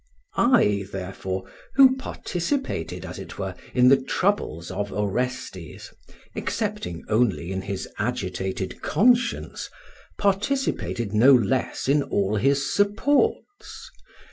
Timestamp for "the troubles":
3.89-4.71